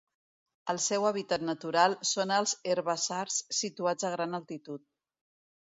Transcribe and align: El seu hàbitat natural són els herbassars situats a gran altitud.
El 0.71 0.79
seu 0.85 1.05
hàbitat 1.09 1.45
natural 1.49 1.95
són 2.13 2.35
els 2.39 2.55
herbassars 2.73 3.39
situats 3.61 4.09
a 4.09 4.15
gran 4.17 4.43
altitud. 4.43 4.89